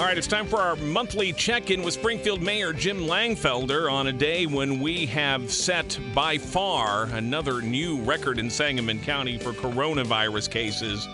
[0.00, 4.06] All right, it's time for our monthly check in with Springfield Mayor Jim Langfelder on
[4.06, 9.52] a day when we have set by far another new record in Sangamon County for
[9.52, 11.06] coronavirus cases.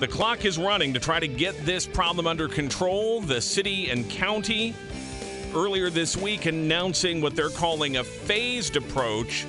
[0.00, 3.20] The clock is running to try to get this problem under control.
[3.20, 4.74] The city and county
[5.54, 9.46] earlier this week announcing what they're calling a phased approach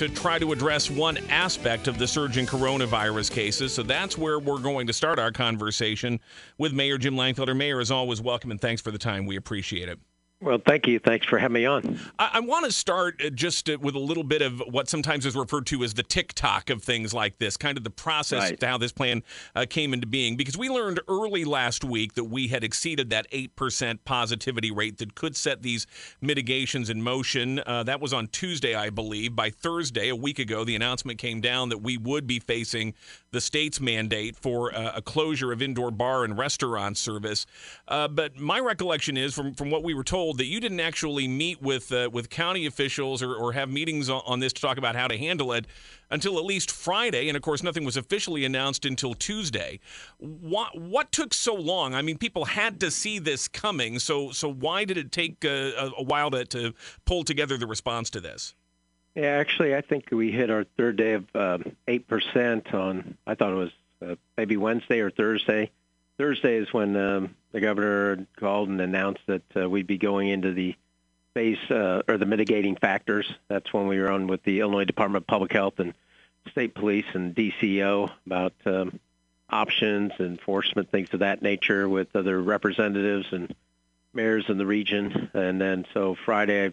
[0.00, 3.74] to try to address one aspect of the surge in coronavirus cases.
[3.74, 6.18] So that's where we're going to start our conversation
[6.56, 7.54] with Mayor Jim Langfelder.
[7.54, 9.26] Mayor, as always, welcome and thanks for the time.
[9.26, 9.98] We appreciate it.
[10.42, 10.98] Well, thank you.
[10.98, 11.98] Thanks for having me on.
[12.18, 15.26] I, I want to start uh, just uh, with a little bit of what sometimes
[15.26, 18.60] is referred to as the tick-tock of things like this, kind of the process Right.
[18.60, 19.22] to how this plan
[19.54, 20.38] uh, came into being.
[20.38, 25.14] Because we learned early last week that we had exceeded that 8% positivity rate that
[25.14, 25.86] could set these
[26.22, 27.60] mitigations in motion.
[27.66, 29.36] Uh, that was on Tuesday, I believe.
[29.36, 32.94] By Thursday, a week ago, the announcement came down that we would be facing
[33.30, 37.44] the state's mandate for uh, a closure of indoor bar and restaurant service.
[37.88, 41.28] Uh, but my recollection is, from, from what we were told, that you didn't actually
[41.28, 44.78] meet with uh, with county officials or, or have meetings on, on this to talk
[44.78, 45.66] about how to handle it
[46.10, 49.80] until at least Friday, and of course, nothing was officially announced until Tuesday.
[50.18, 51.94] What what took so long?
[51.94, 55.48] I mean, people had to see this coming, so so why did it take uh,
[55.48, 56.74] a, a while to, to
[57.04, 58.54] pull together the response to this?
[59.14, 63.16] Yeah, actually, I think we hit our third day of um, eight percent on.
[63.26, 63.72] I thought it was
[64.06, 65.70] uh, maybe Wednesday or Thursday.
[66.20, 70.52] Thursday is when um, the governor called and announced that uh, we'd be going into
[70.52, 70.74] the
[71.32, 73.32] phase uh, or the mitigating factors.
[73.48, 75.94] That's when we were on with the Illinois Department of Public Health and
[76.50, 79.00] state police and DCO about um,
[79.48, 83.54] options, enforcement, things of that nature with other representatives and
[84.12, 85.30] mayors in the region.
[85.32, 86.72] And then so Friday,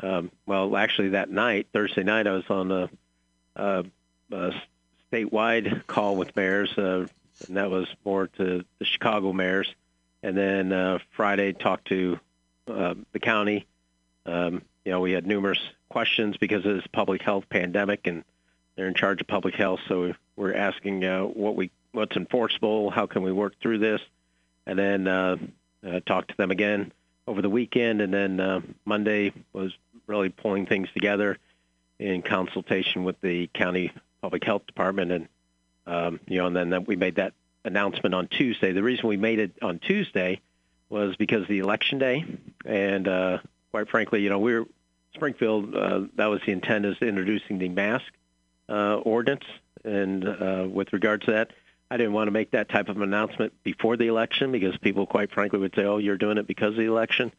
[0.00, 2.90] um, well, actually that night, Thursday night, I was on a,
[3.54, 3.84] a,
[4.32, 4.52] a
[5.12, 7.06] statewide call with mayors, uh,
[7.48, 9.72] and that was more to the Chicago mayors.
[10.22, 12.18] And then uh, Friday, talked to
[12.68, 13.66] uh, the county.
[14.24, 18.24] Um, you know, we had numerous questions because of this public health pandemic, and
[18.76, 19.80] they're in charge of public health.
[19.88, 24.00] So we're asking uh, what we what's enforceable, how can we work through this,
[24.66, 25.36] and then uh,
[25.86, 26.92] uh, talk to them again
[27.26, 29.72] over the weekend, and then uh, Monday was
[30.06, 31.38] really pulling things together
[31.98, 33.92] in consultation with the county
[34.22, 35.28] public health department, and
[35.86, 37.34] um, you know, and then that we made that
[37.64, 38.72] announcement on Tuesday.
[38.72, 40.40] The reason we made it on Tuesday
[40.88, 42.24] was because of the election day,
[42.64, 43.38] and uh,
[43.70, 44.66] quite frankly, you know, we're
[45.14, 45.74] Springfield.
[45.74, 48.06] Uh, that was the intent is introducing the mask
[48.68, 49.44] uh, ordinance,
[49.84, 51.50] and uh, with regards to that,
[51.90, 55.32] I didn't want to make that type of announcement before the election because people, quite
[55.32, 57.32] frankly, would say, "Oh, you're doing it because of the election."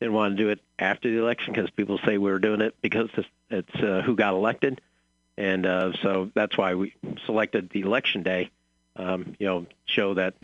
[0.00, 2.74] Didn't want to do it after the election because people say we were doing it
[2.80, 4.80] because it's, it's uh, who got elected,
[5.40, 8.50] and uh, so that's why we selected the election day.
[8.96, 10.34] Um, you know, show that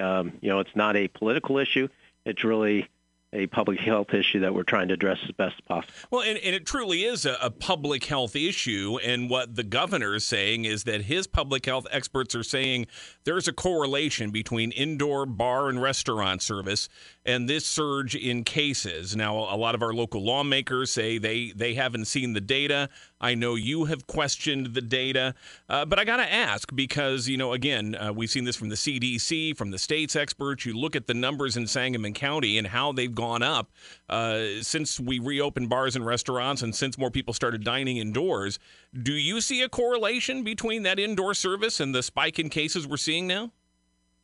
[0.00, 1.88] um, you know it's not a political issue;
[2.24, 2.88] it's really
[3.34, 5.92] a public health issue that we're trying to address as best possible.
[6.10, 8.98] Well, and, and it truly is a, a public health issue.
[9.04, 12.86] And what the governor is saying is that his public health experts are saying
[13.24, 16.88] there's a correlation between indoor bar and restaurant service
[17.26, 19.16] and this surge in cases.
[19.16, 22.88] Now, a lot of our local lawmakers say they, they haven't seen the data.
[23.24, 25.34] I know you have questioned the data,
[25.70, 28.68] uh, but I got to ask because, you know, again, uh, we've seen this from
[28.68, 30.66] the CDC, from the state's experts.
[30.66, 33.70] You look at the numbers in Sangamon County and how they've gone up
[34.10, 38.58] uh, since we reopened bars and restaurants and since more people started dining indoors.
[38.92, 42.98] Do you see a correlation between that indoor service and the spike in cases we're
[42.98, 43.52] seeing now?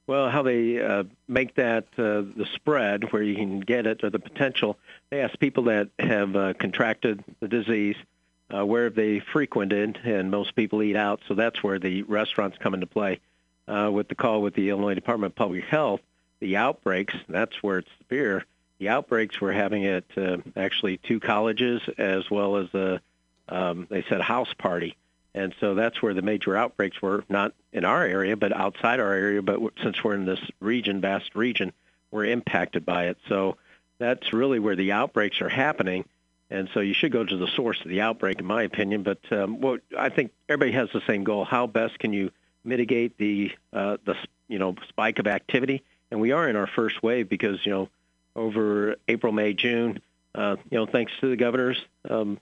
[0.09, 4.11] Well, how they uh, make that uh, the spread where you can get it or
[4.11, 4.77] the potential,
[5.09, 7.97] they ask people that have uh, contracted the disease
[8.55, 12.75] uh, where they frequented, and most people eat out, so that's where the restaurants come
[12.75, 13.21] into play.
[13.69, 16.01] Uh, with the call with the Illinois Department of Public Health,
[16.41, 18.45] the outbreaks, that's where it's severe.
[18.79, 23.01] The outbreaks we're having at uh, actually two colleges as well as a,
[23.49, 24.97] um, they said, house party.
[25.35, 29.13] And so that's where the major outbreaks were, not in our area, but outside our
[29.13, 29.43] area.
[29.43, 31.73] But since we're in this region, vast region,
[32.11, 33.19] we're impacted by it.
[33.29, 33.57] So
[33.99, 36.05] that's really where the outbreaks are happening.
[36.51, 39.03] And so you should go to the source of the outbreak, in my opinion.
[39.05, 42.33] But um, what I think everybody has the same goal: how best can you
[42.65, 44.17] mitigate the uh, the
[44.49, 45.85] you know spike of activity?
[46.11, 47.89] And we are in our first wave because you know
[48.35, 50.01] over April, May, June,
[50.35, 52.39] uh, you know, thanks to the governor's um,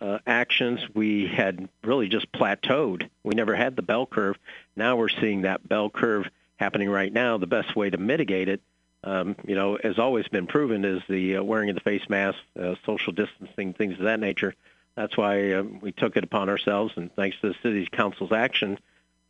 [0.00, 3.08] uh, actions, we had really just plateaued.
[3.22, 4.36] We never had the bell curve.
[4.74, 6.26] Now we're seeing that bell curve
[6.56, 7.38] happening right now.
[7.38, 8.60] The best way to mitigate it,
[9.04, 12.38] um, you know, has always been proven is the uh, wearing of the face mask,
[12.60, 14.54] uh, social distancing, things of that nature.
[14.94, 18.78] That's why um, we took it upon ourselves, and thanks to the city council's action,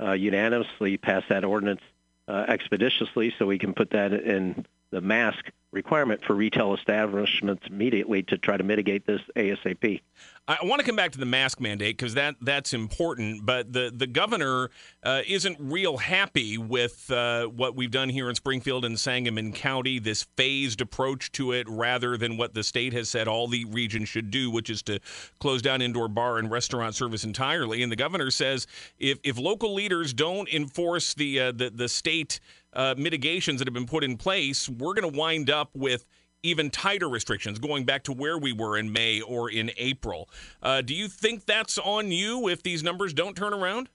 [0.00, 1.82] uh, unanimously passed that ordinance
[2.26, 8.22] uh, expeditiously, so we can put that in the mask requirement for retail establishments immediately
[8.25, 10.00] to try to mitigate this ASAP.
[10.49, 13.46] I want to come back to the mask mandate because that that's important.
[13.46, 14.70] But the the governor
[15.05, 20.00] uh, isn't real happy with uh, what we've done here in Springfield and Sangamon County.
[20.00, 24.05] This phased approach to it, rather than what the state has said all the region
[24.05, 24.99] should do, which is to
[25.38, 27.84] close down indoor bar and restaurant service entirely.
[27.84, 28.66] And the governor says
[28.99, 32.40] if if local leaders don't enforce the uh, the the state
[32.72, 36.05] uh, mitigations that have been put in place, we're going to wind up with
[36.43, 40.28] even tighter restrictions going back to where we were in May or in April.
[40.62, 43.88] Uh, do you think that's on you if these numbers don't turn around?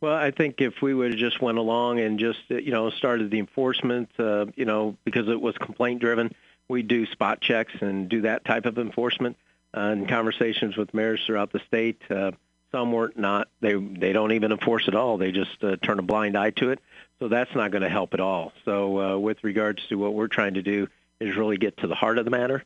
[0.00, 3.30] Well, I think if we would have just went along and just you know started
[3.30, 6.34] the enforcement, uh, you know, because it was complaint driven,
[6.68, 9.36] we do spot checks and do that type of enforcement.
[9.72, 12.32] Uh, conversations with mayors throughout the state, uh,
[12.72, 13.22] some were not.
[13.22, 15.16] not They they don't even enforce at all.
[15.16, 16.80] They just uh, turn a blind eye to it.
[17.18, 18.52] So that's not going to help at all.
[18.64, 21.94] So uh, with regards to what we're trying to do is really get to the
[21.94, 22.62] heart of the matter.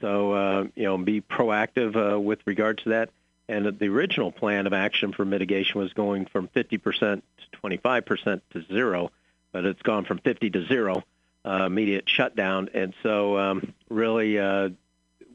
[0.00, 3.10] So uh, you know, be proactive uh, with regard to that.
[3.48, 8.64] And the original plan of action for mitigation was going from 50% to 25% to
[8.66, 9.10] zero,
[9.52, 11.04] but it's gone from 50 to zero,
[11.44, 12.70] uh, immediate shutdown.
[12.72, 14.70] And so, um, really, uh,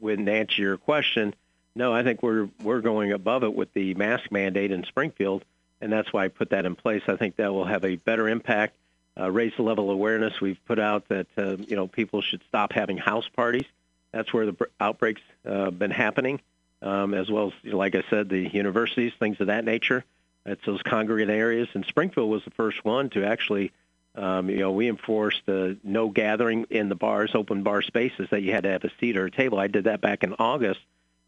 [0.02, 1.34] to answer your question,
[1.74, 5.44] no, I think we're we're going above it with the mask mandate in Springfield
[5.80, 7.02] and that's why I put that in place.
[7.06, 8.76] I think that will have a better impact,
[9.18, 10.40] uh, raise the level of awareness.
[10.40, 13.66] We've put out that uh, you know people should stop having house parties.
[14.12, 16.40] That's where the outbreaks uh, been happening,
[16.82, 20.04] um, as well as like I said, the universities, things of that nature.
[20.46, 23.72] It's those congregate areas, and Springfield was the first one to actually.
[24.14, 28.42] Um, you know, we enforced the no gathering in the bars, open bar spaces that
[28.42, 29.60] you had to have a seat or a table.
[29.60, 30.80] I did that back in August,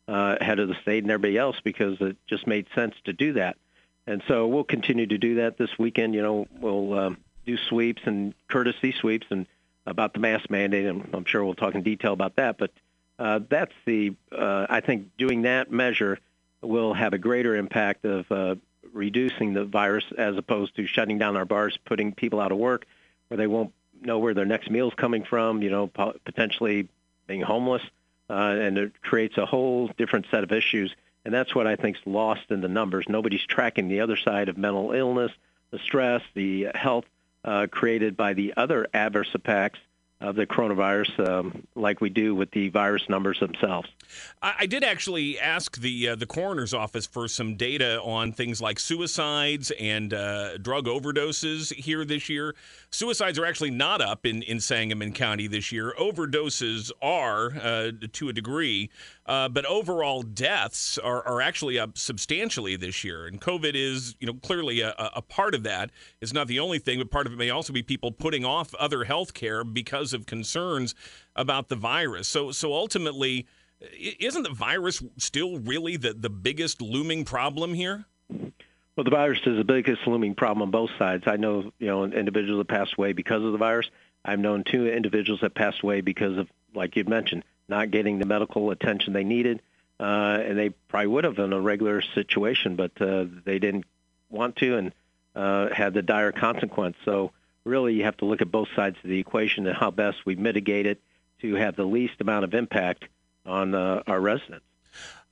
[0.08, 3.34] uh, ahead of the state and everybody else because it just made sense to do
[3.34, 3.56] that.
[4.10, 6.14] And so we'll continue to do that this weekend.
[6.16, 9.46] You know, we'll um, do sweeps and courtesy sweeps and
[9.86, 12.58] about the mask mandate, and I'm sure we'll talk in detail about that.
[12.58, 12.72] But
[13.20, 16.18] uh, that's the, uh, I think doing that measure
[16.60, 18.56] will have a greater impact of uh,
[18.92, 22.86] reducing the virus as opposed to shutting down our bars, putting people out of work
[23.28, 23.72] where they won't
[24.02, 26.88] know where their next meal is coming from, you know, potentially
[27.28, 27.82] being homeless.
[28.28, 30.92] Uh, and it creates a whole different set of issues
[31.24, 33.06] and that's what I think is lost in the numbers.
[33.08, 35.32] Nobody's tracking the other side of mental illness,
[35.70, 37.04] the stress, the health
[37.44, 39.78] uh, created by the other adverse effects
[40.20, 43.88] of the coronavirus, um, like we do with the virus numbers themselves.
[44.42, 48.60] I, I did actually ask the uh, the coroner's office for some data on things
[48.60, 52.54] like suicides and uh, drug overdoses here this year.
[52.90, 55.94] Suicides are actually not up in, in Sangamon County this year.
[55.98, 58.90] Overdoses are uh, to a degree,
[59.30, 63.28] uh, but overall deaths are, are actually up substantially this year.
[63.28, 65.92] And COVID is, you know, clearly a, a part of that.
[66.20, 68.74] It's not the only thing, but part of it may also be people putting off
[68.74, 70.96] other health care because of concerns
[71.36, 72.26] about the virus.
[72.26, 73.46] So, so ultimately,
[74.18, 78.06] isn't the virus still really the, the biggest looming problem here?
[78.28, 81.22] Well, the virus is the biggest looming problem on both sides.
[81.28, 83.88] I know, you know, individuals that passed away because of the virus.
[84.24, 88.26] I've known two individuals that passed away because of, like you mentioned, not getting the
[88.26, 89.62] medical attention they needed,
[89.98, 93.84] uh, and they probably would have in a regular situation, but uh, they didn't
[94.28, 94.92] want to and
[95.34, 96.96] uh, had the dire consequence.
[97.04, 97.32] So
[97.64, 100.36] really, you have to look at both sides of the equation and how best we
[100.36, 101.00] mitigate it
[101.40, 103.04] to have the least amount of impact
[103.46, 104.64] on uh, our residents.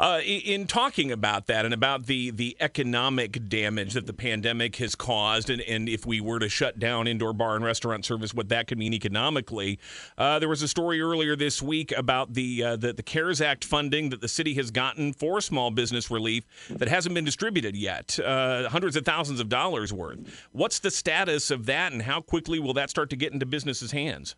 [0.01, 4.95] Uh, in talking about that and about the the economic damage that the pandemic has
[4.95, 8.49] caused, and, and if we were to shut down indoor bar and restaurant service, what
[8.49, 9.77] that could mean economically,
[10.17, 13.65] uh, there was a story earlier this week about the, uh, the the CARES Act
[13.65, 18.21] funding that the city has gotten for small business relief that hasn't been distributed yet,
[18.21, 20.47] uh, hundreds of thousands of dollars worth.
[20.53, 23.91] What's the status of that, and how quickly will that start to get into businesses'
[23.91, 24.37] hands?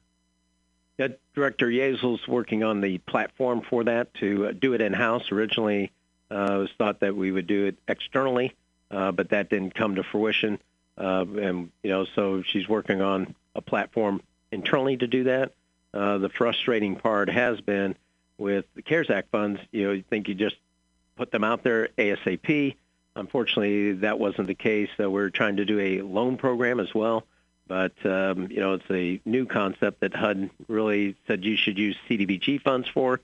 [1.01, 5.33] Yeah, Director Yazell's working on the platform for that to uh, do it in-house.
[5.33, 5.93] Originally,
[6.31, 8.55] uh, it was thought that we would do it externally,
[8.91, 10.59] uh, but that didn't come to fruition.
[10.99, 14.21] Uh, and you know, so she's working on a platform
[14.53, 15.55] internally to do that.
[15.95, 17.97] Uh, the frustrating part has been
[18.37, 19.59] with the CARES Act funds.
[19.73, 20.57] You know, you think you just
[21.17, 22.77] put them out there ASAP.
[23.17, 24.91] Unfortunately, that wasn't the case.
[24.99, 27.25] So we're trying to do a loan program as well.
[27.71, 31.97] But um, you know, it's a new concept that HUD really said you should use
[32.09, 33.21] CDBG funds for,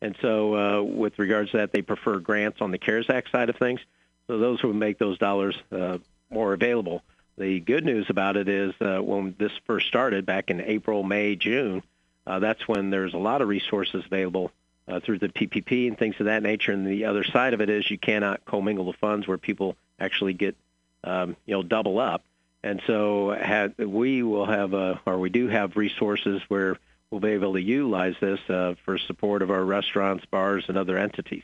[0.00, 3.50] and so uh, with regards to that, they prefer grants on the CARES Act side
[3.50, 3.78] of things.
[4.26, 5.98] So those would make those dollars uh,
[6.30, 7.02] more available.
[7.36, 11.36] The good news about it is uh, when this first started back in April, May,
[11.36, 11.82] June,
[12.26, 14.50] uh, that's when there's a lot of resources available
[14.88, 16.72] uh, through the PPP and things of that nature.
[16.72, 20.32] And the other side of it is you cannot commingle the funds where people actually
[20.32, 20.56] get,
[21.04, 22.22] um, you know, double up.
[22.62, 26.76] And so had, we will have, uh, or we do have resources where
[27.10, 30.98] we'll be able to utilize this uh, for support of our restaurants, bars, and other
[30.98, 31.42] entities.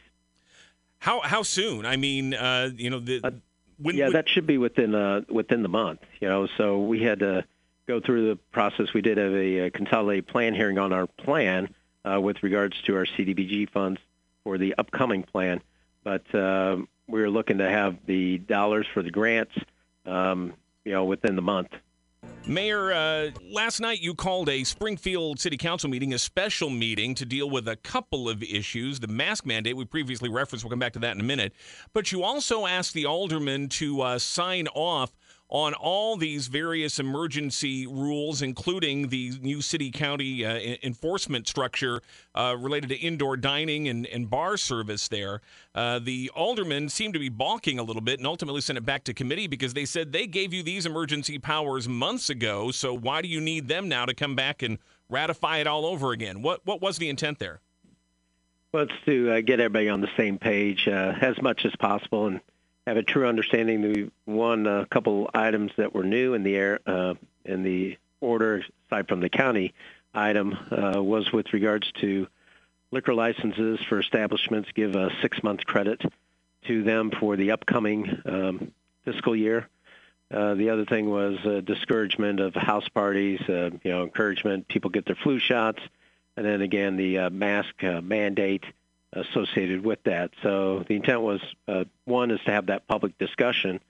[0.98, 1.86] How how soon?
[1.86, 3.20] I mean, uh, you know, the,
[3.78, 4.12] when, yeah, when...
[4.14, 6.00] that should be within uh, within the month.
[6.20, 7.44] You know, so we had to
[7.86, 8.92] go through the process.
[8.92, 12.96] We did have a, a consolidated plan hearing on our plan uh, with regards to
[12.96, 14.00] our CDBG funds
[14.42, 15.60] for the upcoming plan,
[16.02, 19.54] but uh, we're looking to have the dollars for the grants,
[20.04, 20.54] um,
[20.86, 21.68] you know, within the month.
[22.46, 27.26] Mayor, uh, last night you called a Springfield City Council meeting a special meeting to
[27.26, 29.00] deal with a couple of issues.
[29.00, 31.52] The mask mandate we previously referenced, we'll come back to that in a minute.
[31.92, 35.10] But you also asked the aldermen to uh, sign off
[35.48, 42.00] on all these various emergency rules, including the new city county uh, enforcement structure
[42.34, 45.40] uh, related to indoor dining and, and bar service there.
[45.74, 49.04] Uh, the aldermen seem to be balking a little bit and ultimately sent it back
[49.04, 52.70] to committee because they said they gave you these emergency powers months ago.
[52.70, 56.10] So why do you need them now to come back and ratify it all over
[56.10, 56.42] again?
[56.42, 57.60] What, what was the intent there?
[58.72, 62.26] Well, it's to uh, get everybody on the same page uh, as much as possible
[62.26, 62.40] and
[62.86, 63.82] have a true understanding.
[63.82, 67.14] We won a couple items that were new in the air uh,
[67.44, 69.74] in the order, aside from the county
[70.14, 72.28] item, uh, was with regards to
[72.90, 74.70] liquor licenses for establishments.
[74.74, 76.00] Give a six-month credit
[76.66, 78.72] to them for the upcoming um,
[79.04, 79.68] fiscal year.
[80.30, 83.40] Uh, the other thing was uh, discouragement of house parties.
[83.48, 85.80] Uh, you know, encouragement people get their flu shots,
[86.36, 88.64] and then again the uh, mask uh, mandate
[89.12, 90.30] associated with that.
[90.42, 93.80] So the intent was uh, one is to have that public discussion,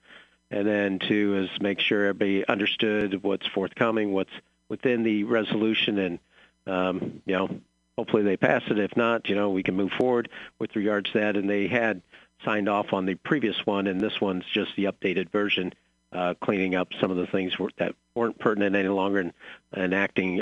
[0.50, 4.32] and then two is make sure everybody understood what's forthcoming, what's
[4.68, 6.18] within the resolution, and
[6.66, 7.60] um, you know
[7.96, 8.78] hopefully they pass it.
[8.78, 11.36] If not, you know we can move forward with regards to that.
[11.36, 12.02] And they had
[12.44, 15.72] signed off on the previous one, and this one's just the updated version.
[16.12, 19.32] Uh, cleaning up some of the things that weren't pertinent any longer and
[19.76, 20.40] enacting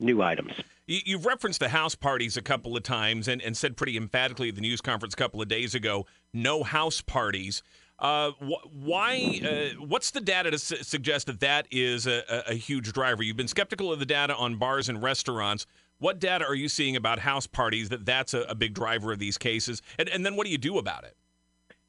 [0.00, 0.52] new items.
[0.86, 4.48] You, have referenced the house parties a couple of times and, and said pretty emphatically
[4.48, 7.62] at the news conference a couple of days ago no house parties.
[8.00, 9.40] Uh, wh- why?
[9.44, 13.22] Uh, what's the data to su- suggest that that is a, a, a, huge driver?
[13.22, 15.66] You've been skeptical of the data on bars and restaurants.
[15.98, 19.18] What data are you seeing about house parties that that's a, a big driver of
[19.18, 19.82] these cases?
[19.98, 21.14] And, and, then what do you do about it?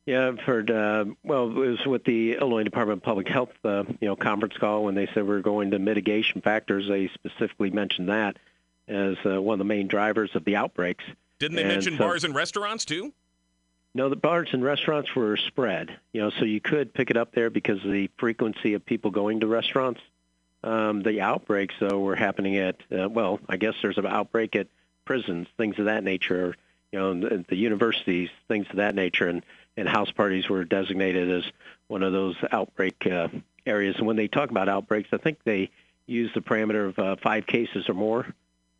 [0.05, 0.71] Yeah, I've heard.
[0.71, 4.57] Uh, well, it was with the Illinois Department of Public Health, uh, you know, conference
[4.57, 6.87] call when they said we're going to mitigation factors.
[6.87, 8.37] They specifically mentioned that
[8.87, 11.03] as uh, one of the main drivers of the outbreaks.
[11.39, 13.13] Didn't they and mention so, bars and restaurants too?
[13.93, 15.97] No, the bars and restaurants were spread.
[16.13, 19.11] You know, so you could pick it up there because of the frequency of people
[19.11, 20.01] going to restaurants.
[20.63, 24.67] Um, the outbreaks, though, were happening at uh, well, I guess there's an outbreak at
[25.05, 26.55] prisons, things of that nature.
[26.91, 29.43] You know, the, the universities, things of that nature, and
[29.77, 31.43] and house parties were designated as
[31.87, 33.27] one of those outbreak uh,
[33.65, 33.95] areas.
[33.97, 35.71] And when they talk about outbreaks, I think they
[36.05, 38.33] use the parameter of uh, five cases or more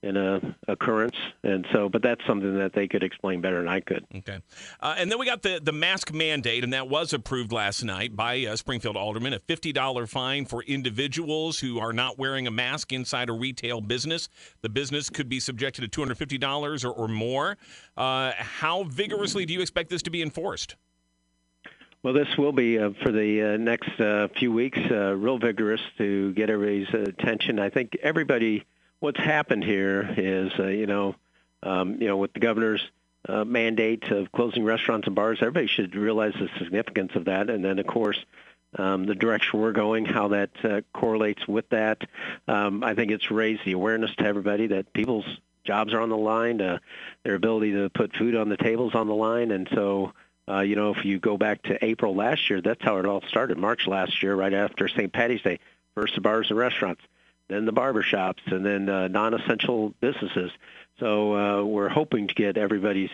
[0.03, 3.81] in a occurrence, and so, but that's something that they could explain better than I
[3.81, 4.05] could.
[4.15, 4.39] Okay,
[4.79, 8.15] uh, and then we got the the mask mandate, and that was approved last night
[8.15, 9.34] by uh, Springfield alderman.
[9.34, 13.81] A fifty dollar fine for individuals who are not wearing a mask inside a retail
[13.81, 14.27] business.
[14.62, 17.58] The business could be subjected to two hundred fifty dollars or, or more.
[17.96, 20.75] Uh, how vigorously do you expect this to be enforced?
[22.03, 25.81] Well, this will be uh, for the uh, next uh, few weeks uh, real vigorous
[26.00, 27.60] to get everybody's attention.
[27.60, 28.65] I think everybody
[29.01, 31.15] what's happened here is, uh, you know,
[31.63, 32.81] um, you know, with the governor's
[33.27, 37.50] uh, mandate of closing restaurants and bars, everybody should realize the significance of that.
[37.50, 38.24] And then, of course,
[38.77, 42.08] um, the direction we're going, how that uh, correlates with that.
[42.48, 45.25] Um, I think it's raised the awareness to everybody that people's
[45.65, 46.77] jobs are on the line, uh,
[47.24, 50.13] their ability to put food on the tables on the line, and so.
[50.50, 53.22] Uh, you know, if you go back to April last year, that's how it all
[53.29, 53.58] started.
[53.60, 55.13] March last year, right after St.
[55.13, 55.60] Patty's Day,
[55.93, 57.03] first the bars and restaurants
[57.51, 60.51] then the barbershops, and then uh, non-essential businesses.
[61.00, 63.12] So uh, we're hoping to get everybody's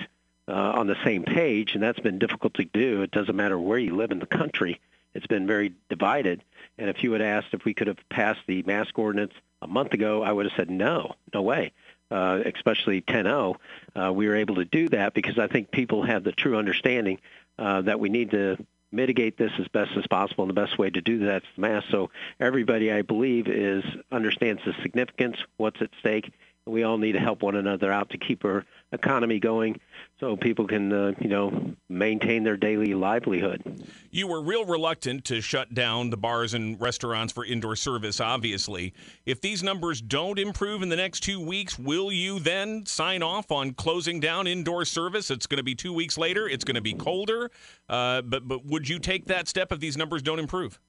[0.47, 3.01] uh, on the same page, and that's been difficult to do.
[3.01, 4.79] It doesn't matter where you live in the country;
[5.13, 6.43] it's been very divided.
[6.77, 9.93] And if you had asked if we could have passed the mask ordinance a month
[9.93, 11.71] ago, I would have said no, no way.
[12.09, 13.55] Uh, especially 10-0,
[13.93, 17.19] uh, we were able to do that because I think people have the true understanding
[17.59, 18.57] uh, that we need to
[18.91, 20.43] mitigate this as best as possible.
[20.43, 21.87] And the best way to do that is the mask.
[21.91, 26.31] So everybody, I believe, is understands the significance, what's at stake,
[26.65, 29.79] and we all need to help one another out to keep our economy going
[30.19, 33.85] so people can, uh, you know, maintain their daily livelihood.
[34.09, 38.93] You were real reluctant to shut down the bars and restaurants for indoor service, obviously.
[39.25, 43.51] If these numbers don't improve in the next two weeks, will you then sign off
[43.51, 45.29] on closing down indoor service?
[45.29, 46.47] It's going to be two weeks later.
[46.47, 47.51] It's going to be colder.
[47.87, 50.79] Uh, but, but would you take that step if these numbers don't improve?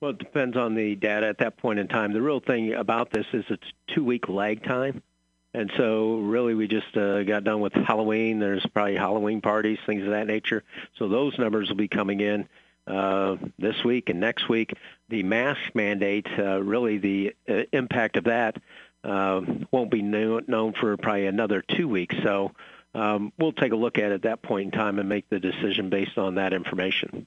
[0.00, 2.12] Well, it depends on the data at that point in time.
[2.12, 5.02] The real thing about this is it's two-week lag time.
[5.54, 8.38] And so really we just uh, got done with Halloween.
[8.38, 10.62] There's probably Halloween parties, things of that nature.
[10.98, 12.48] So those numbers will be coming in
[12.86, 14.74] uh, this week and next week.
[15.08, 18.56] The mask mandate, uh, really the uh, impact of that
[19.04, 19.40] uh,
[19.70, 22.16] won't be known, for probably another two weeks.
[22.22, 22.52] So
[22.94, 25.40] um, we'll take a look at it at that point in time and make the
[25.40, 27.26] decision based on that information.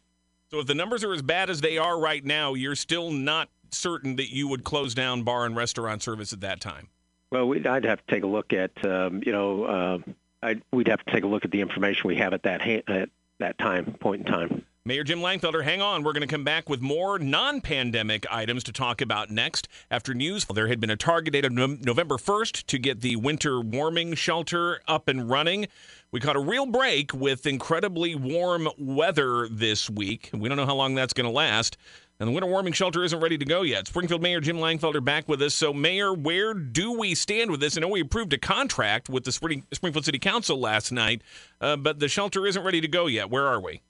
[0.52, 3.50] So if the numbers are as bad as they are right now, you're still not
[3.72, 6.90] certain that you would close down bar and restaurant service at that time.
[7.32, 9.98] Well, I'd have to take a look at, um, you know, uh,
[10.44, 12.84] I'd, we'd have to take a look at the information we have at that ha-
[12.88, 13.10] at
[13.40, 14.66] that time point in time.
[14.84, 16.02] Mayor Jim Langfelder, hang on.
[16.02, 19.68] We're going to come back with more non pandemic items to talk about next.
[19.92, 23.62] After news, there had been a target date of November 1st to get the winter
[23.62, 25.68] warming shelter up and running.
[26.12, 30.32] We caught a real break with incredibly warm weather this week.
[30.34, 31.78] We don't know how long that's going to last.
[32.22, 33.88] And the winter warming shelter isn't ready to go yet.
[33.88, 35.56] Springfield Mayor Jim Langfelder back with us.
[35.56, 37.76] So, Mayor, where do we stand with this?
[37.76, 41.24] I know we approved a contract with the Springfield City Council last night,
[41.62, 43.32] uh, but the shelter isn't ready to go yet.
[43.32, 43.82] Where are we?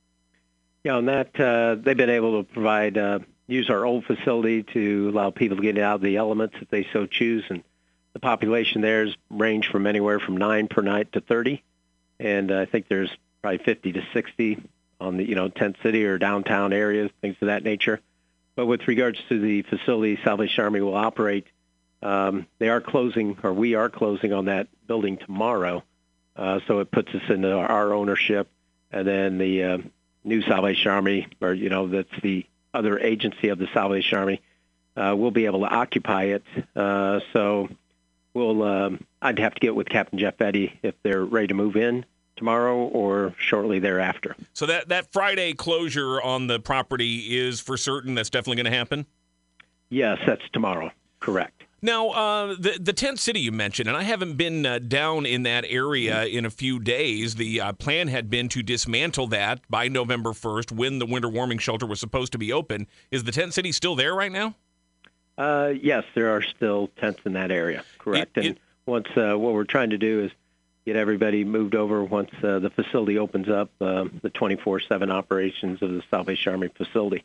[0.85, 5.09] Yeah, on that, uh, they've been able to provide, uh, use our old facility to
[5.09, 7.43] allow people to get out of the elements if they so choose.
[7.49, 7.61] And
[8.13, 11.61] the population there has ranged from anywhere from nine per night to 30.
[12.17, 13.11] And uh, I think there's
[13.41, 14.63] probably 50 to 60
[15.01, 17.99] on the, you know, tent city or downtown areas, things of that nature.
[18.55, 21.47] But with regards to the facility Salvation Army will operate,
[22.03, 25.83] um, they are closing, or we are closing on that building tomorrow.
[26.35, 28.49] Uh, so it puts us into our ownership,
[28.91, 29.77] and then the uh,
[30.23, 34.41] new Salvation Army, or you know, that's the other agency of the Salvation Army,
[34.95, 36.43] uh, will be able to occupy it.
[36.75, 37.69] Uh, so
[38.33, 41.75] we'll, um, I'd have to get with Captain Jeff Eddy if they're ready to move
[41.75, 42.05] in
[42.41, 44.35] tomorrow or shortly thereafter.
[44.53, 48.15] So that that Friday closure on the property is for certain.
[48.15, 49.05] That's definitely going to happen.
[49.89, 50.89] Yes, that's tomorrow.
[51.19, 51.63] Correct.
[51.83, 55.43] Now, uh, the the tent city you mentioned, and I haven't been uh, down in
[55.43, 57.35] that area in a few days.
[57.35, 61.59] The uh, plan had been to dismantle that by November first, when the winter warming
[61.59, 62.87] shelter was supposed to be open.
[63.11, 64.55] Is the tent city still there right now?
[65.37, 67.83] Uh, yes, there are still tents in that area.
[67.99, 68.35] Correct.
[68.35, 70.31] It, and once uh, what we're trying to do is
[70.85, 75.91] get everybody moved over once uh, the facility opens up, uh, the 24/7 operations of
[75.91, 77.23] the Salvation Army facility.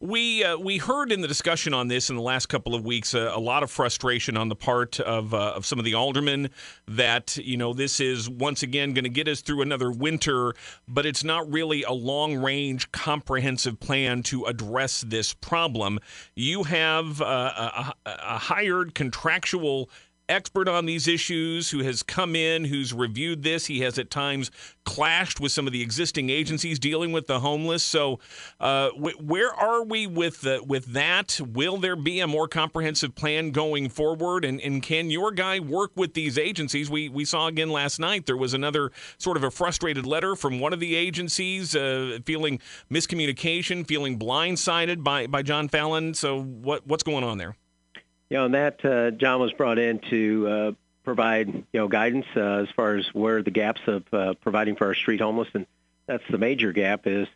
[0.00, 3.14] We uh, we heard in the discussion on this in the last couple of weeks
[3.14, 6.50] uh, a lot of frustration on the part of uh, of some of the aldermen
[6.86, 10.54] that you know this is once again going to get us through another winter,
[10.86, 15.98] but it's not really a long range comprehensive plan to address this problem.
[16.36, 19.90] You have uh, a, a hired contractual
[20.28, 23.66] expert on these issues who has come in, who's reviewed this.
[23.66, 24.50] He has at times
[24.84, 27.82] clashed with some of the existing agencies dealing with the homeless.
[27.82, 28.20] So,
[28.60, 31.40] uh, where are we with the, with that?
[31.40, 34.44] Will there be a more comprehensive plan going forward?
[34.44, 36.90] And, and can your guy work with these agencies?
[36.90, 40.60] We we saw again last night there was another sort of a frustrated letter from
[40.60, 42.60] one of the agencies, uh, feeling
[42.90, 46.14] miscommunication, feeling blindsided by by John Fallon.
[46.14, 47.56] So, what what's going on there?
[48.30, 52.62] Know, and that uh, John was brought in to uh, provide you know guidance uh,
[52.62, 55.66] as far as where the gaps of uh, providing for our street homeless, and
[56.06, 57.26] that's the major gap is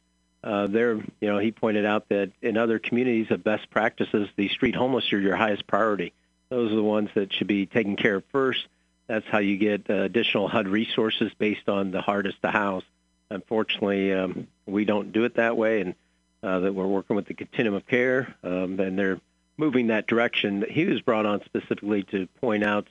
[0.45, 0.97] uh, there.
[0.97, 5.11] You know, he pointed out that in other communities of best practices, the street homeless
[5.13, 6.13] are your highest priority.
[6.51, 8.67] Those are the ones that should be taken care of first.
[9.07, 12.85] That's how you get uh, additional HUD resources based on the hardest to house.
[13.31, 15.95] Unfortunately, um, we don't do it that way, and
[16.43, 19.21] uh, that we're working with the continuum of care, um, and they're
[19.63, 20.65] moving that direction.
[20.69, 22.89] He was brought on specifically to point out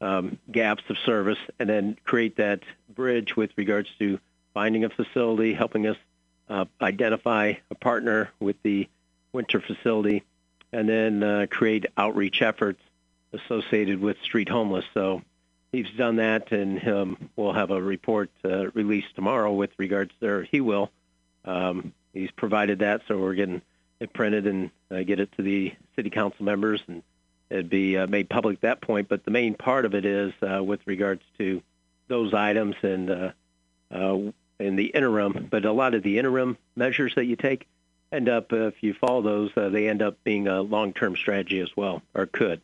[0.00, 4.18] um, gaps of service and then create that bridge with regards to
[4.54, 5.98] finding a facility, helping us
[6.48, 8.88] uh, identify a partner with the
[9.34, 10.24] winter facility,
[10.72, 12.80] and then uh, create outreach efforts
[13.34, 14.86] associated with street homeless.
[14.94, 15.20] So
[15.72, 20.42] he's done that, and um, we'll have a report uh, released tomorrow with regards there.
[20.42, 20.90] He will.
[21.44, 23.60] Um, he's provided that, so we're getting
[24.00, 27.02] it printed and uh, get it to the city council members, and
[27.50, 29.08] it'd be uh, made public at that point.
[29.08, 31.62] But the main part of it is uh, with regards to
[32.08, 33.30] those items and uh,
[33.90, 34.18] uh,
[34.58, 35.48] in the interim.
[35.50, 37.66] But a lot of the interim measures that you take
[38.10, 41.76] end up, if you follow those, uh, they end up being a long-term strategy as
[41.76, 42.60] well, or could.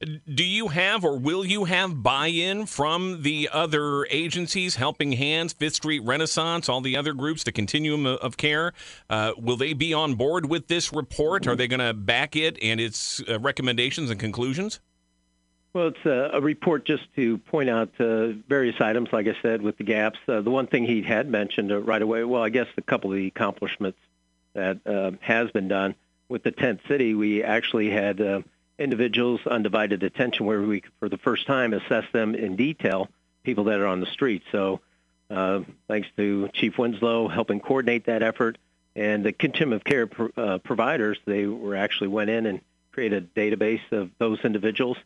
[0.00, 5.50] Do you have or will you have buy in from the other agencies, Helping Hands,
[5.52, 8.74] Fifth Street Renaissance, all the other groups, the continuum of care?
[9.08, 11.46] Uh, will they be on board with this report?
[11.46, 14.80] Are they going to back it and its uh, recommendations and conclusions?
[15.72, 19.62] Well, it's a, a report just to point out uh, various items, like I said,
[19.62, 20.18] with the gaps.
[20.28, 23.12] Uh, the one thing he had mentioned uh, right away, well, I guess a couple
[23.12, 23.98] of the accomplishments
[24.54, 25.94] that uh, has been done
[26.28, 28.40] with the tent city, we actually had uh,
[28.78, 33.08] individuals undivided attention where we, for the first time, assess them in detail,
[33.42, 34.42] people that are on the street.
[34.52, 34.80] So,
[35.30, 38.58] uh, thanks to Chief Winslow helping coordinate that effort,
[38.94, 42.60] and the continuum of care pro- uh, providers, they were actually went in and
[42.92, 44.96] created a database of those individuals,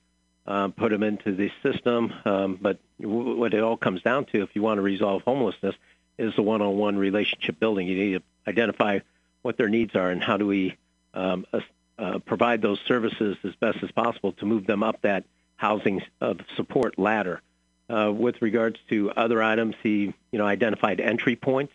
[0.47, 2.13] uh, put them into the system.
[2.25, 5.75] Um, but w- what it all comes down to, if you want to resolve homelessness,
[6.19, 7.89] is the one-on-one relationship building.
[7.89, 9.01] You need to identify
[9.43, 10.77] what their needs are and how do we
[11.15, 11.47] um,
[12.01, 15.25] uh, provide those services as best as possible to move them up that
[15.57, 17.43] housing uh, support ladder.
[17.89, 21.73] Uh, with regards to other items, he you know identified entry points.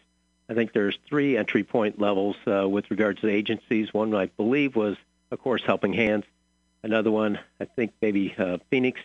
[0.49, 3.93] I think there's three entry point levels uh, with regards to agencies.
[3.93, 4.95] One I believe was,
[5.31, 6.23] of course, Helping Hands.
[6.83, 9.01] Another one, I think maybe uh, Phoenix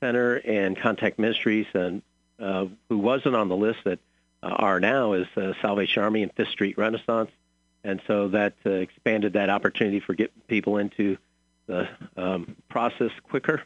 [0.00, 2.02] Center and Contact Ministries, and
[2.38, 3.98] uh, who wasn't on the list that
[4.42, 5.26] are now is
[5.60, 7.30] Salvation Army and Fifth Street Renaissance
[7.84, 11.16] and so that uh, expanded that opportunity for getting people into
[11.66, 13.62] the um, process quicker.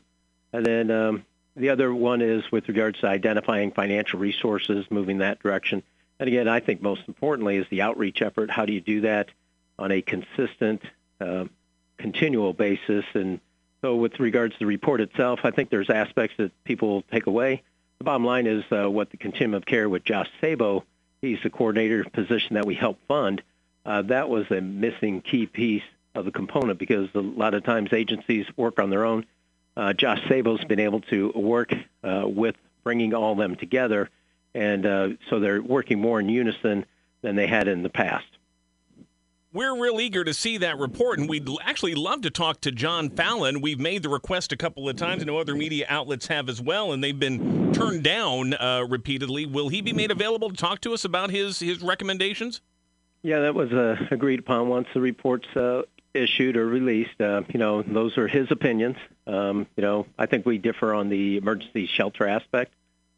[0.53, 1.24] And then um,
[1.57, 5.83] the other one is with regards to identifying financial resources, moving that direction.
[6.20, 8.50] And again, I think most importantly is the outreach effort.
[8.50, 9.31] How do you do that
[9.79, 10.83] on a consistent,
[11.20, 11.46] uh,
[11.98, 13.05] continual basis?
[13.14, 13.40] And
[13.83, 17.62] so, with regards to the report itself, I think there's aspects that people take away.
[17.98, 20.85] The bottom line is uh, what the continuum of care with Josh Sabo,
[21.20, 23.42] he's the coordinator position that we help fund
[23.85, 25.83] uh, that was a missing key piece
[26.14, 29.27] of the component because a lot of times agencies work on their own.
[29.77, 34.09] Uh, Josh Sabo's been able to work uh, with bringing all them together,
[34.55, 36.87] and uh, so they're working more in unison
[37.23, 38.27] than they had in the past.
[39.53, 43.09] We're real eager to see that report, and we'd actually love to talk to John
[43.09, 43.61] Fallon.
[43.61, 45.23] We've made the request a couple of times.
[45.23, 49.47] and know other media outlets have as well, and they've been turned down uh, repeatedly.
[49.47, 52.61] Will he be made available to talk to us about his his recommendations?
[53.25, 57.19] Yeah, that was uh, agreed upon once the report's uh, issued or released.
[57.19, 58.99] Uh, you know, those are his opinions.
[59.27, 62.75] Um, you know, I think we differ on the emergency shelter aspect.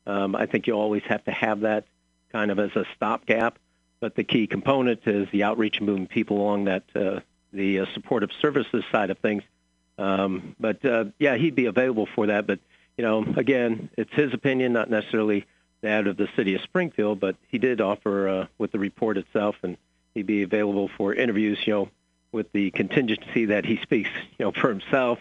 [0.06, 1.86] Um, I think you always have to have that
[2.30, 3.58] kind of as a stopgap.
[3.98, 7.18] But the key component is the outreach and moving people along that uh,
[7.52, 9.42] the uh, supportive services side of things.
[9.98, 12.46] Um, but uh, yeah, he'd be available for that.
[12.46, 12.60] But
[12.96, 15.46] you know, again, it's his opinion, not necessarily
[15.80, 17.18] that of the city of Springfield.
[17.18, 19.76] But he did offer uh, with the report itself and
[20.16, 21.88] he'd be available for interviews, you know,
[22.32, 25.18] with the contingency that he speaks, you know, for himself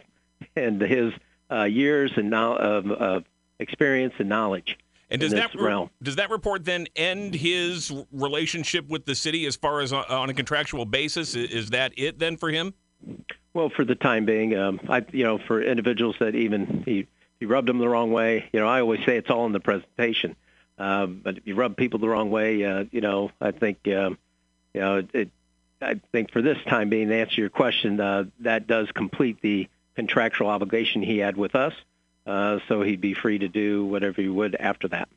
[0.55, 1.13] and his
[1.51, 3.23] uh, years and now of, of
[3.59, 4.79] experience and knowledge.
[5.11, 5.91] And does that realm.
[6.01, 10.33] does that report then end his relationship with the city as far as on a
[10.33, 11.35] contractual basis?
[11.35, 12.73] Is that it then for him?
[13.53, 17.07] Well, for the time being, um, I you know, for individuals that even he
[17.39, 18.49] he rubbed them the wrong way.
[18.51, 20.35] You know, I always say it's all in the presentation.
[20.79, 24.17] Um, but if you rub people the wrong way, uh, you know, I think um,
[24.75, 25.29] you know, it, it,
[25.81, 29.69] I think for this time being, to answer your question, uh, that does complete the
[29.95, 31.73] contractual obligation he had with us.
[32.25, 35.07] Uh, so he'd be free to do whatever he would after that.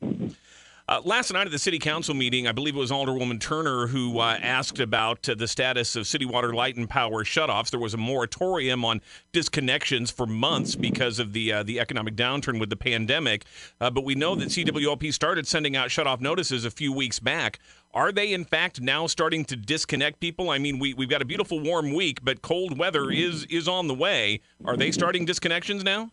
[0.89, 4.17] Uh, last night at the city council meeting, I believe it was Alderwoman Turner who
[4.17, 7.69] uh, asked about uh, the status of city water, light, and power shutoffs.
[7.69, 8.99] There was a moratorium on
[9.31, 13.45] disconnections for months because of the uh, the economic downturn with the pandemic.
[13.79, 17.59] Uh, but we know that CWLP started sending out shutoff notices a few weeks back.
[17.93, 20.49] Are they in fact now starting to disconnect people?
[20.49, 23.87] I mean, we we've got a beautiful warm week, but cold weather is is on
[23.87, 24.41] the way.
[24.65, 26.09] Are they starting disconnections now?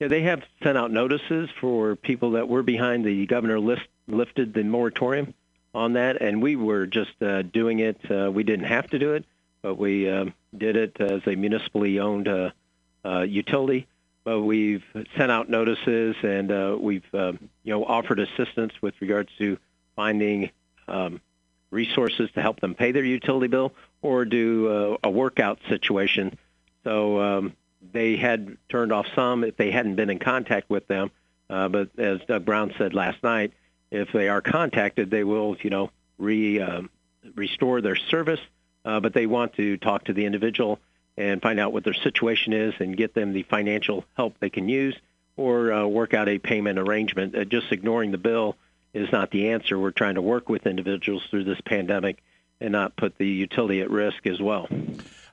[0.00, 4.54] Yeah, they have sent out notices for people that were behind the governor list lifted
[4.54, 5.34] the moratorium
[5.74, 7.98] on that, and we were just uh, doing it.
[8.10, 9.24] Uh, we didn't have to do it,
[9.62, 12.50] but we uh, did it as a municipally owned uh,
[13.04, 13.86] uh, utility.
[14.24, 14.84] But we've
[15.16, 17.32] sent out notices, and uh, we've uh,
[17.64, 19.58] you know offered assistance with regards to
[19.96, 20.50] finding
[20.86, 21.20] um,
[21.70, 26.38] resources to help them pay their utility bill or do uh, a workout situation.
[26.84, 27.56] So um,
[27.92, 31.10] they had turned off some if they hadn't been in contact with them.
[31.50, 33.52] Uh, but as Doug Brown said last night,
[33.92, 36.82] if they are contacted, they will, you know, re uh,
[37.36, 38.40] restore their service.
[38.84, 40.80] Uh, but they want to talk to the individual
[41.16, 44.68] and find out what their situation is and get them the financial help they can
[44.68, 44.96] use
[45.36, 47.36] or uh, work out a payment arrangement.
[47.36, 48.56] Uh, just ignoring the bill
[48.92, 49.78] is not the answer.
[49.78, 52.20] We're trying to work with individuals through this pandemic
[52.60, 54.68] and not put the utility at risk as well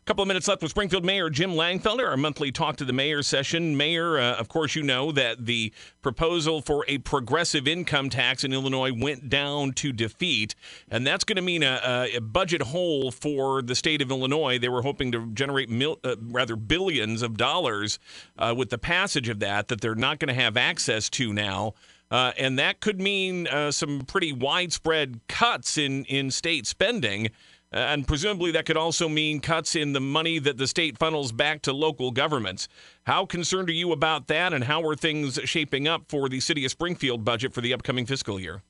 [0.09, 3.21] couple of minutes left with Springfield Mayor Jim Langfelder, our monthly Talk to the Mayor
[3.21, 3.77] session.
[3.77, 8.51] Mayor, uh, of course, you know that the proposal for a progressive income tax in
[8.51, 10.55] Illinois went down to defeat,
[10.89, 14.57] and that's going to mean a, a, budget hole for the state of Illinois.
[14.57, 17.99] They were hoping to generate mil, uh, rather billions of dollars
[18.35, 21.75] uh, with the passage of that that they're not going to have access to now.
[22.09, 27.29] Uh, and that could mean uh, some pretty widespread cuts in, in state spending.
[27.71, 31.61] And presumably that could also mean cuts in the money that the state funnels back
[31.63, 32.67] to local governments.
[33.03, 36.65] How concerned are you about that, and how are things shaping up for the City
[36.65, 38.63] of Springfield budget for the upcoming fiscal year?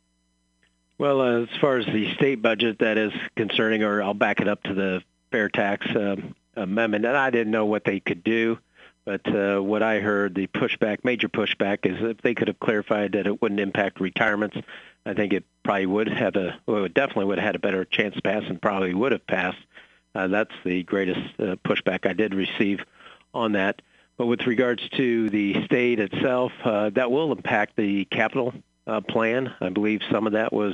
[0.97, 4.49] Well, uh, as far as the state budget, that is concerning, or I'll back it
[4.49, 7.05] up to the fair tax um, amendment.
[7.05, 8.59] And I didn't know what they could do,
[9.05, 13.13] but uh, what I heard, the pushback, major pushback, is if they could have clarified
[13.13, 14.57] that it wouldn't impact retirements,
[15.05, 18.15] I think it probably would have a, well, definitely would have had a better chance
[18.15, 19.59] to pass, and probably would have passed.
[20.15, 22.79] Uh, that's the greatest uh, pushback I did receive
[23.35, 23.83] on that.
[24.17, 28.51] But with regards to the state itself, uh, that will impact the capital
[28.87, 29.53] uh, plan.
[29.61, 30.73] I believe some of that was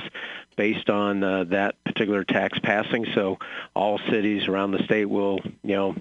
[0.56, 3.04] based on uh, that particular tax passing.
[3.14, 3.38] So
[3.74, 5.96] all cities around the state will, you know,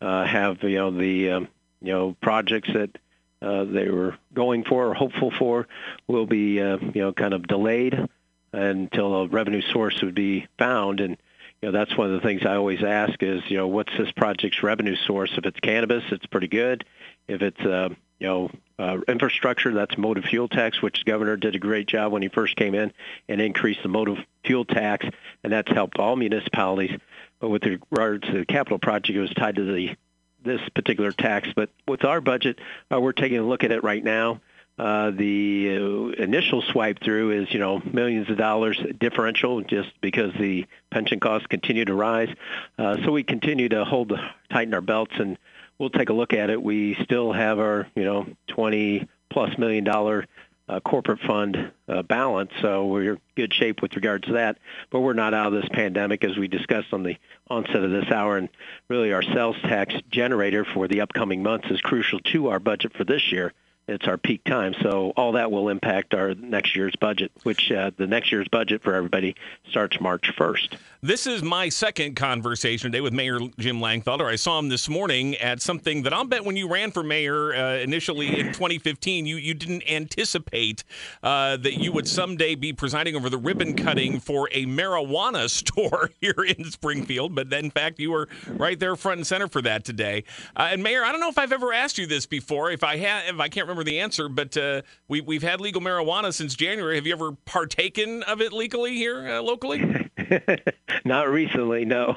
[0.00, 1.48] uh, have you know the um,
[1.82, 2.96] you know projects that
[3.42, 5.68] uh, they were going for or hopeful for
[6.08, 8.08] will be uh, you know kind of delayed
[8.52, 11.16] until a revenue source would be found and
[11.62, 14.10] you know that's one of the things I always ask is you know what's this
[14.12, 16.84] project's revenue source if it's cannabis it's pretty good
[17.28, 21.56] if it's uh, you know, uh, infrastructure, that's motive fuel tax, which the governor did
[21.56, 22.92] a great job when he first came in
[23.28, 25.06] and increased the motive fuel tax,
[25.42, 26.96] and that's helped all municipalities.
[27.40, 29.96] But with regard to the capital project, it was tied to the
[30.42, 31.48] this particular tax.
[31.54, 32.58] But with our budget,
[32.92, 34.40] uh, we're taking a look at it right now.
[34.80, 40.32] Uh, the uh, initial swipe through is, you know, millions of dollars differential just because
[40.40, 42.34] the pension costs continue to rise.
[42.78, 44.18] Uh, so we continue to hold,
[44.50, 45.36] tighten our belts and
[45.78, 46.62] we'll take a look at it.
[46.62, 50.26] We still have our, you know, 20 plus million dollar
[50.66, 54.56] uh, corporate fund uh, balance, so we're in good shape with regards to that.
[54.88, 57.16] But we're not out of this pandemic, as we discussed on the
[57.50, 58.48] onset of this hour, and
[58.88, 63.04] really our sales tax generator for the upcoming months is crucial to our budget for
[63.04, 63.52] this year
[63.90, 64.74] it's our peak time.
[64.82, 68.82] So all that will impact our next year's budget, which uh, the next year's budget
[68.82, 69.34] for everybody
[69.68, 70.76] starts March 1st.
[71.02, 74.26] This is my second conversation today with Mayor Jim Langfelder.
[74.26, 77.54] I saw him this morning at something that I'll bet when you ran for mayor
[77.54, 80.84] uh, initially in 2015, you, you didn't anticipate
[81.22, 86.10] uh, that you would someday be presiding over the ribbon cutting for a marijuana store
[86.20, 87.34] here in Springfield.
[87.34, 90.24] But then, in fact, you were right there front and center for that today.
[90.54, 92.70] Uh, and Mayor, I don't know if I've ever asked you this before.
[92.70, 95.80] If I have, if I can't remember the answer, but uh, we, we've had legal
[95.80, 96.96] marijuana since January.
[96.96, 100.10] Have you ever partaken of it legally here uh, locally?
[101.04, 102.14] Not recently, no.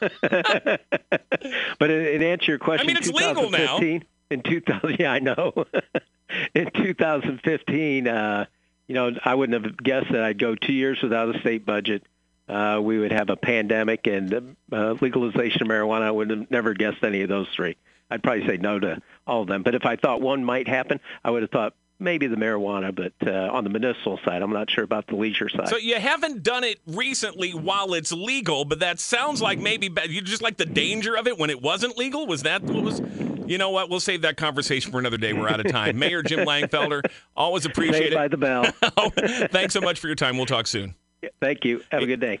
[0.20, 3.78] but in, in answer your question, I mean, it's legal now.
[4.30, 5.66] In 2000, yeah, I know.
[6.54, 8.46] in 2015, uh,
[8.86, 12.04] you know, I wouldn't have guessed that I'd go two years without a state budget.
[12.48, 16.02] Uh, we would have a pandemic and uh, legalization of marijuana.
[16.02, 17.76] I would have never guessed any of those three.
[18.10, 19.62] I'd probably say no to all of them.
[19.62, 23.12] But if I thought one might happen, I would have thought maybe the marijuana, but
[23.28, 25.68] uh, on the medicinal side, I'm not sure about the leisure side.
[25.68, 30.22] So you haven't done it recently while it's legal, but that sounds like maybe you
[30.22, 32.26] just like the danger of it when it wasn't legal.
[32.26, 33.00] Was that what was?
[33.46, 33.90] You know what?
[33.90, 35.32] We'll save that conversation for another day.
[35.32, 35.98] We're out of time.
[35.98, 37.02] Mayor Jim Langfelder,
[37.36, 38.16] always appreciate Saved it.
[38.16, 38.64] by the bell.
[39.50, 40.36] Thanks so much for your time.
[40.36, 40.94] We'll talk soon.
[41.40, 41.82] Thank you.
[41.90, 42.40] Have a good day.